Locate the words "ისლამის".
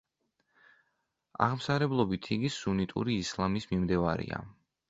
3.27-3.73